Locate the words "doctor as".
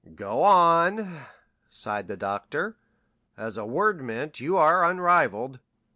2.17-3.55